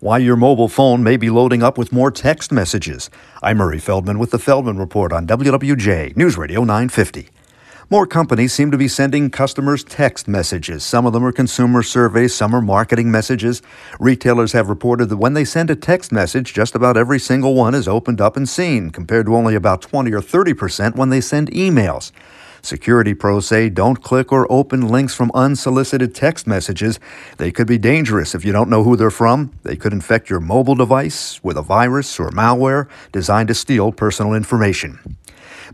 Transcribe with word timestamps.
Why 0.00 0.18
your 0.18 0.36
mobile 0.36 0.68
phone 0.68 1.02
may 1.02 1.16
be 1.16 1.28
loading 1.28 1.60
up 1.60 1.76
with 1.76 1.90
more 1.90 2.12
text 2.12 2.52
messages. 2.52 3.10
I'm 3.42 3.56
Murray 3.56 3.80
Feldman 3.80 4.20
with 4.20 4.30
the 4.30 4.38
Feldman 4.38 4.78
Report 4.78 5.12
on 5.12 5.26
WWJ 5.26 6.16
News 6.16 6.38
Radio 6.38 6.60
950. 6.60 7.30
More 7.90 8.06
companies 8.06 8.52
seem 8.52 8.70
to 8.70 8.78
be 8.78 8.86
sending 8.86 9.28
customers 9.28 9.82
text 9.82 10.28
messages. 10.28 10.84
Some 10.84 11.04
of 11.04 11.12
them 11.12 11.24
are 11.24 11.32
consumer 11.32 11.82
surveys, 11.82 12.32
some 12.32 12.54
are 12.54 12.62
marketing 12.62 13.10
messages. 13.10 13.60
Retailers 13.98 14.52
have 14.52 14.68
reported 14.68 15.06
that 15.06 15.16
when 15.16 15.34
they 15.34 15.44
send 15.44 15.68
a 15.68 15.74
text 15.74 16.12
message, 16.12 16.54
just 16.54 16.76
about 16.76 16.96
every 16.96 17.18
single 17.18 17.56
one 17.56 17.74
is 17.74 17.88
opened 17.88 18.20
up 18.20 18.36
and 18.36 18.48
seen, 18.48 18.90
compared 18.90 19.26
to 19.26 19.34
only 19.34 19.56
about 19.56 19.82
20 19.82 20.12
or 20.12 20.22
30 20.22 20.54
percent 20.54 20.94
when 20.94 21.08
they 21.08 21.20
send 21.20 21.50
emails. 21.50 22.12
Security 22.68 23.14
pros 23.14 23.46
say 23.46 23.70
don't 23.70 24.02
click 24.02 24.30
or 24.30 24.46
open 24.52 24.88
links 24.88 25.14
from 25.14 25.30
unsolicited 25.32 26.14
text 26.14 26.46
messages. 26.46 27.00
They 27.38 27.50
could 27.50 27.66
be 27.66 27.78
dangerous 27.78 28.34
if 28.34 28.44
you 28.44 28.52
don't 28.52 28.68
know 28.68 28.84
who 28.84 28.94
they're 28.94 29.10
from. 29.10 29.52
They 29.62 29.74
could 29.74 29.94
infect 29.94 30.28
your 30.28 30.40
mobile 30.40 30.74
device 30.74 31.42
with 31.42 31.56
a 31.56 31.62
virus 31.62 32.20
or 32.20 32.28
malware 32.28 32.86
designed 33.10 33.48
to 33.48 33.54
steal 33.54 33.90
personal 33.90 34.34
information. 34.34 35.16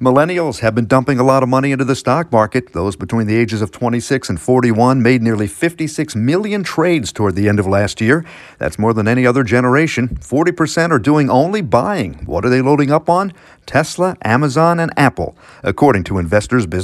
Millennials 0.00 0.58
have 0.58 0.74
been 0.74 0.86
dumping 0.86 1.20
a 1.20 1.24
lot 1.24 1.44
of 1.44 1.48
money 1.48 1.70
into 1.70 1.84
the 1.84 1.94
stock 1.94 2.32
market. 2.32 2.72
Those 2.72 2.96
between 2.96 3.28
the 3.28 3.36
ages 3.36 3.62
of 3.62 3.70
26 3.70 4.28
and 4.28 4.40
41 4.40 5.00
made 5.00 5.22
nearly 5.22 5.46
56 5.46 6.16
million 6.16 6.64
trades 6.64 7.12
toward 7.12 7.36
the 7.36 7.48
end 7.48 7.60
of 7.60 7.66
last 7.66 8.00
year. 8.00 8.24
That's 8.58 8.76
more 8.76 8.92
than 8.92 9.06
any 9.06 9.24
other 9.24 9.44
generation. 9.44 10.08
40% 10.08 10.90
are 10.90 10.98
doing 10.98 11.30
only 11.30 11.60
buying. 11.60 12.14
What 12.26 12.44
are 12.44 12.48
they 12.48 12.60
loading 12.60 12.90
up 12.90 13.08
on? 13.08 13.32
Tesla, 13.66 14.16
Amazon, 14.22 14.80
and 14.80 14.92
Apple, 14.96 15.36
according 15.62 16.02
to 16.04 16.18
Investors 16.18 16.66
Business 16.66 16.83